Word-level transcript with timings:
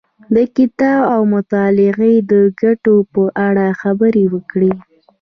د 0.35 0.37
کتاب 0.55 0.99
او 1.13 1.21
مطالعې 1.33 2.15
د 2.31 2.33
ګټو 2.61 2.95
په 3.13 3.23
اړه 3.47 3.65
خبرې 3.81 4.23
وکړې. 4.33 4.71